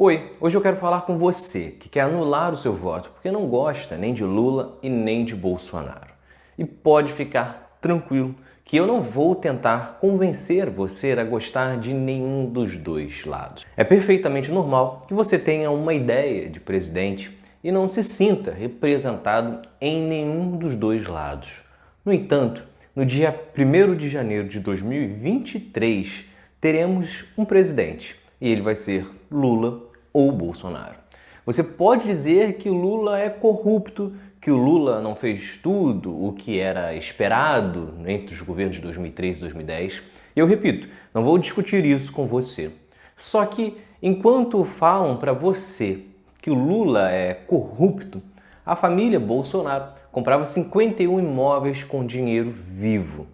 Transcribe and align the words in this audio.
Oi, 0.00 0.30
hoje 0.40 0.56
eu 0.56 0.60
quero 0.60 0.76
falar 0.76 1.00
com 1.00 1.18
você 1.18 1.72
que 1.72 1.88
quer 1.88 2.02
anular 2.02 2.52
o 2.52 2.56
seu 2.56 2.72
voto 2.72 3.10
porque 3.10 3.32
não 3.32 3.48
gosta 3.48 3.96
nem 3.96 4.14
de 4.14 4.22
Lula 4.22 4.78
e 4.80 4.88
nem 4.88 5.24
de 5.24 5.34
Bolsonaro. 5.34 6.12
E 6.56 6.64
pode 6.64 7.12
ficar 7.12 7.76
tranquilo 7.80 8.32
que 8.64 8.76
eu 8.76 8.86
não 8.86 9.02
vou 9.02 9.34
tentar 9.34 9.98
convencer 10.00 10.70
você 10.70 11.10
a 11.10 11.24
gostar 11.24 11.78
de 11.78 11.92
nenhum 11.92 12.46
dos 12.46 12.76
dois 12.76 13.24
lados. 13.24 13.66
É 13.76 13.82
perfeitamente 13.82 14.52
normal 14.52 15.02
que 15.08 15.14
você 15.14 15.36
tenha 15.36 15.68
uma 15.68 15.92
ideia 15.92 16.48
de 16.48 16.60
presidente 16.60 17.36
e 17.64 17.72
não 17.72 17.88
se 17.88 18.04
sinta 18.04 18.52
representado 18.52 19.68
em 19.80 20.00
nenhum 20.00 20.56
dos 20.56 20.76
dois 20.76 21.08
lados. 21.08 21.60
No 22.04 22.12
entanto, 22.12 22.64
no 22.94 23.04
dia 23.04 23.34
1 23.58 23.96
de 23.96 24.08
janeiro 24.08 24.46
de 24.46 24.60
2023, 24.60 26.24
teremos 26.60 27.24
um 27.36 27.44
presidente 27.44 28.14
e 28.40 28.48
ele 28.48 28.62
vai 28.62 28.76
ser 28.76 29.04
Lula 29.28 29.87
ou 30.12 30.32
Bolsonaro. 30.32 30.96
Você 31.44 31.62
pode 31.62 32.04
dizer 32.04 32.54
que 32.54 32.68
o 32.68 32.74
Lula 32.74 33.18
é 33.18 33.30
corrupto, 33.30 34.12
que 34.40 34.50
o 34.50 34.56
Lula 34.56 35.00
não 35.00 35.14
fez 35.14 35.56
tudo 35.62 36.14
o 36.14 36.32
que 36.32 36.58
era 36.58 36.94
esperado 36.94 37.94
entre 38.06 38.34
os 38.34 38.42
governos 38.42 38.76
de 38.76 38.82
2003 38.82 39.38
e 39.38 39.40
2010. 39.40 40.02
E 40.36 40.40
eu 40.40 40.46
repito, 40.46 40.88
não 41.14 41.24
vou 41.24 41.38
discutir 41.38 41.84
isso 41.84 42.12
com 42.12 42.26
você. 42.26 42.70
Só 43.16 43.46
que 43.46 43.78
enquanto 44.02 44.62
falam 44.62 45.16
para 45.16 45.32
você 45.32 46.04
que 46.40 46.50
o 46.50 46.54
Lula 46.54 47.10
é 47.10 47.34
corrupto, 47.34 48.22
a 48.64 48.76
família 48.76 49.18
Bolsonaro 49.18 49.86
comprava 50.12 50.44
51 50.44 51.18
imóveis 51.18 51.82
com 51.82 52.04
dinheiro 52.04 52.52
vivo. 52.52 53.26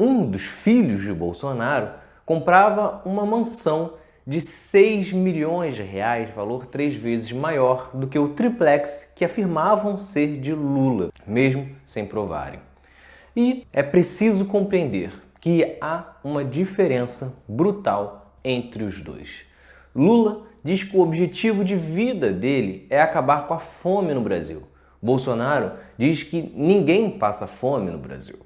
Um 0.00 0.24
dos 0.24 0.42
filhos 0.42 1.02
de 1.02 1.12
Bolsonaro 1.12 1.90
comprava 2.24 3.02
uma 3.04 3.26
mansão 3.26 3.92
de 4.26 4.40
6 4.40 5.12
milhões 5.12 5.76
de 5.76 5.82
reais, 5.82 6.30
valor 6.30 6.66
três 6.66 6.94
vezes 6.94 7.30
maior 7.32 7.90
do 7.92 8.06
que 8.06 8.18
o 8.18 8.30
triplex 8.30 9.12
que 9.14 9.24
afirmavam 9.24 9.98
ser 9.98 10.40
de 10.40 10.54
Lula, 10.54 11.10
mesmo 11.26 11.68
sem 11.86 12.06
provarem. 12.06 12.60
E 13.36 13.66
é 13.72 13.82
preciso 13.82 14.46
compreender 14.46 15.12
que 15.40 15.76
há 15.80 16.16
uma 16.24 16.42
diferença 16.42 17.34
brutal 17.46 18.38
entre 18.42 18.82
os 18.84 19.02
dois. 19.02 19.44
Lula 19.94 20.46
diz 20.62 20.82
que 20.82 20.96
o 20.96 21.00
objetivo 21.00 21.62
de 21.62 21.76
vida 21.76 22.32
dele 22.32 22.86
é 22.88 23.00
acabar 23.00 23.46
com 23.46 23.52
a 23.52 23.58
fome 23.58 24.14
no 24.14 24.22
Brasil. 24.22 24.62
Bolsonaro 25.02 25.72
diz 25.98 26.22
que 26.22 26.40
ninguém 26.54 27.10
passa 27.10 27.46
fome 27.46 27.90
no 27.90 27.98
Brasil. 27.98 28.38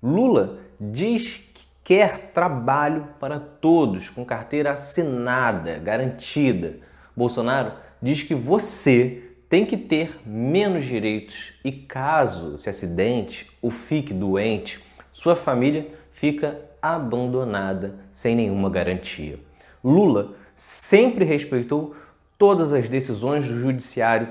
Lula 0.00 0.60
diz 0.80 1.36
que 1.52 1.66
quer 1.86 2.32
trabalho 2.32 3.10
para 3.20 3.38
todos, 3.38 4.10
com 4.10 4.24
carteira 4.24 4.72
assinada, 4.72 5.78
garantida. 5.78 6.80
Bolsonaro 7.16 7.74
diz 8.02 8.24
que 8.24 8.34
você 8.34 9.22
tem 9.48 9.64
que 9.64 9.76
ter 9.76 10.18
menos 10.26 10.84
direitos 10.84 11.52
e 11.64 11.70
caso 11.70 12.58
se 12.58 12.68
acidente 12.68 13.48
ou 13.62 13.70
fique 13.70 14.12
doente, 14.12 14.80
sua 15.12 15.36
família 15.36 15.94
fica 16.10 16.60
abandonada 16.82 18.00
sem 18.10 18.34
nenhuma 18.34 18.68
garantia. 18.68 19.38
Lula 19.84 20.34
sempre 20.56 21.24
respeitou 21.24 21.94
todas 22.36 22.72
as 22.72 22.88
decisões 22.88 23.46
do 23.46 23.60
judiciário 23.60 24.26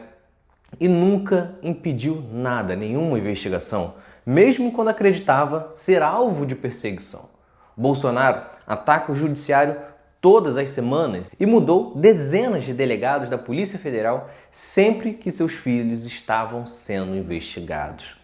e 0.78 0.90
nunca 0.90 1.58
impediu 1.64 2.22
nada, 2.34 2.76
nenhuma 2.76 3.18
investigação, 3.18 3.94
mesmo 4.26 4.74
quando 4.74 4.90
acreditava 4.90 5.72
ser 5.72 6.02
alvo 6.04 6.46
de 6.46 6.54
perseguição. 6.54 7.34
Bolsonaro 7.78 8.44
ataca 8.66 9.12
o 9.12 9.16
judiciário 9.16 9.78
todas 10.22 10.58
as 10.58 10.70
semanas 10.70 11.32
e 11.40 11.46
mudou 11.46 11.94
dezenas 11.96 12.64
de 12.64 12.74
delegados 12.74 13.30
da 13.30 13.38
Polícia 13.38 13.78
Federal 13.78 14.30
sempre 14.50 15.14
que 15.14 15.32
seus 15.32 15.54
filhos 15.54 16.06
estavam 16.06 16.66
sendo 16.66 17.16
investigados. 17.16 18.16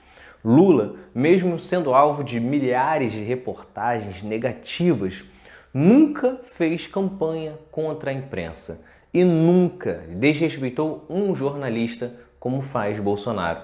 Lula, 0.43 0.95
mesmo 1.13 1.59
sendo 1.59 1.93
alvo 1.93 2.23
de 2.23 2.39
milhares 2.39 3.11
de 3.11 3.23
reportagens 3.23 4.23
negativas, 4.23 5.23
nunca 5.71 6.39
fez 6.41 6.87
campanha 6.87 7.59
contra 7.69 8.09
a 8.09 8.13
imprensa 8.13 8.81
e 9.13 9.23
nunca 9.23 10.03
desrespeitou 10.09 11.05
um 11.07 11.35
jornalista 11.35 12.15
como 12.39 12.61
faz 12.61 12.99
Bolsonaro 12.99 13.61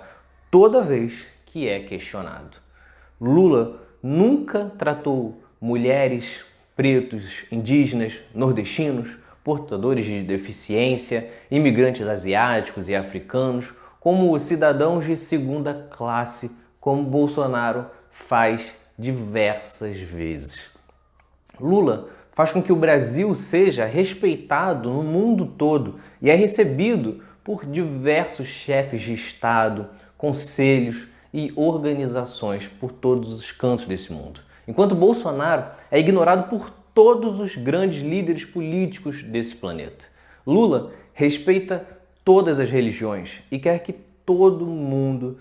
toda 0.52 0.84
vez 0.84 1.26
que 1.48 1.68
é 1.68 1.80
questionado. 1.80 2.58
Lula 3.20 3.82
nunca 4.04 4.72
tratou 4.78 5.42
mulheres, 5.60 6.46
pretos, 6.76 7.46
indígenas, 7.52 8.22
nordestinos, 8.34 9.18
portadores 9.44 10.06
de 10.06 10.22
deficiência, 10.22 11.30
imigrantes 11.50 12.08
asiáticos 12.08 12.88
e 12.88 12.96
africanos 12.96 13.74
como 14.00 14.38
cidadãos 14.38 15.06
de 15.06 15.18
segunda 15.18 15.88
classe, 15.90 16.52
como 16.80 17.04
Bolsonaro 17.04 17.88
faz 18.12 18.76
diversas 18.98 20.00
vezes. 20.00 20.70
Lula 21.60 22.10
faz 22.32 22.52
com 22.52 22.62
que 22.62 22.72
o 22.72 22.76
Brasil 22.76 23.34
seja 23.34 23.86
respeitado 23.86 24.92
no 24.92 25.04
mundo 25.04 25.46
todo 25.46 26.00
e 26.22 26.30
é 26.30 26.36
recebido 26.36 27.24
por 27.44 27.66
diversos 27.66 28.48
chefes 28.48 29.02
de 29.02 29.14
Estado, 29.14 29.90
conselhos 30.18 31.08
e 31.34 31.52
organizações 31.56 32.68
por 32.68 32.92
todos 32.92 33.32
os 33.32 33.52
cantos 33.52 33.88
desse 33.88 34.14
mundo 34.14 34.47
enquanto 34.68 34.96
Bolsonaro 34.96 35.66
é 35.90 36.00
ignorado 36.00 36.50
por 36.50 36.70
todos 36.94 37.40
os 37.40 37.56
grandes 37.56 38.02
líderes 38.02 38.44
políticos 38.44 39.24
desse 39.24 39.56
planeta. 39.56 40.06
Lula 40.46 40.92
respeita 41.14 41.86
todas 42.24 42.60
as 42.60 42.70
religiões 42.70 43.42
e 43.52 43.58
quer 43.58 43.80
que 43.80 43.94
todo 43.94 44.66
mundo 44.66 45.38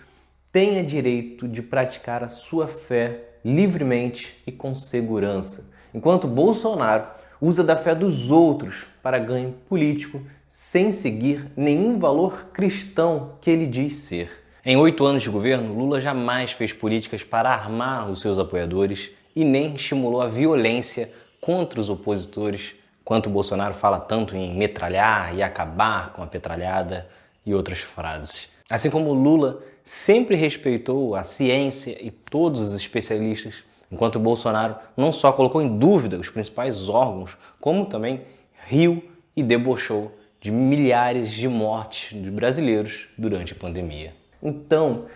tenha 0.53 0.83
direito 0.83 1.49
de 1.49 1.61
praticar 1.63 2.23
a 2.23 2.29
sua 2.29 2.69
fé 2.69 3.25
livremente 3.45 4.43
e 4.47 4.53
com 4.53 4.75
segurança, 4.75 5.71
enquanto 5.93 6.27
Bolsonaro 6.27 7.07
usa 7.41 7.63
da 7.63 7.77
fé 7.77 7.95
dos 7.95 8.31
outros 8.31 8.87
para 9.03 9.19
ganho 9.19 9.55
político 9.69 10.23
sem 10.49 10.93
seguir 10.93 11.51
nenhum 11.57 11.99
valor 11.99 12.47
cristão 12.53 13.33
que 13.41 13.51
ele 13.51 13.67
diz 13.67 13.95
ser. 13.97 14.46
Em 14.69 14.77
oito 14.77 15.07
anos 15.07 15.23
de 15.23 15.31
governo, 15.31 15.73
Lula 15.73 16.01
jamais 16.01 16.51
fez 16.51 16.73
políticas 16.73 17.23
para 17.23 17.51
armar 17.51 18.11
os 18.11 18.21
seus 18.21 18.37
apoiadores 18.37 19.13
e 19.37 19.45
nem 19.45 19.73
estimulou 19.73 20.21
a 20.21 20.27
violência 20.27 21.13
contra 21.41 21.79
os 21.79 21.89
opositores, 21.89 22.75
quanto 23.05 23.31
Bolsonaro 23.31 23.75
fala 23.75 24.01
tanto 24.01 24.35
em 24.35 24.57
metralhar 24.57 25.37
e 25.37 25.41
acabar 25.41 26.13
com 26.13 26.21
a 26.21 26.27
petralhada 26.27 27.09
e 27.47 27.55
outras 27.55 27.79
frases. 27.79 28.49
Assim 28.69 28.91
como 28.91 29.13
Lula 29.13 29.63
sempre 29.85 30.35
respeitou 30.35 31.15
a 31.15 31.23
ciência 31.23 31.97
e 32.05 32.11
todos 32.11 32.61
os 32.61 32.75
especialistas, 32.75 33.63
enquanto 33.89 34.19
Bolsonaro 34.19 34.75
não 34.97 35.13
só 35.13 35.31
colocou 35.31 35.63
em 35.63 35.79
dúvida 35.79 36.19
os 36.19 36.29
principais 36.29 36.89
órgãos, 36.89 37.39
como 37.61 37.87
também 37.87 38.23
riu 38.67 39.13
e 39.37 39.45
debochou 39.45 40.19
de 40.41 40.51
milhares 40.51 41.31
de 41.31 41.47
mortes 41.49 42.21
de 42.21 42.33
brasileiros 42.33 43.07
durante 43.17 43.53
a 43.53 43.57
pandemia. 43.57 44.26
Então, 44.43 45.07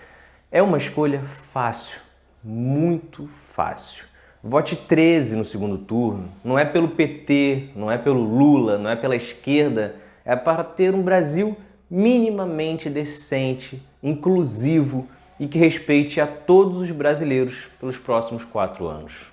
é 0.51 0.63
uma 0.63 0.79
escolha 0.79 1.21
fácil, 1.21 2.01
muito 2.43 3.27
fácil. 3.27 4.05
Vote 4.43 4.75
13 4.75 5.37
no 5.37 5.45
segundo 5.45 5.77
turno. 5.77 6.31
Não 6.43 6.59
é 6.59 6.65
pelo 6.65 6.89
PT, 6.89 7.71
não 7.77 7.91
é 7.91 7.99
pelo 7.99 8.23
Lula, 8.23 8.79
não 8.79 8.89
é 8.89 8.97
pela 8.97 9.15
esquerda. 9.15 9.97
É 10.25 10.35
para 10.35 10.65
ter 10.65 10.95
um 10.95 11.03
Brasil 11.03 11.57
minimamente 11.91 12.89
decente, 12.89 13.83
inclusivo 14.03 15.07
e 15.39 15.47
que 15.47 15.59
respeite 15.59 16.21
a 16.21 16.27
todos 16.27 16.79
os 16.79 16.91
brasileiros 16.91 17.69
pelos 17.79 17.99
próximos 17.99 18.45
quatro 18.45 18.87
anos. 18.87 19.31